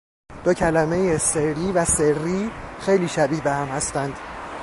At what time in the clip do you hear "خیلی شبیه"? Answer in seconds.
2.79-3.41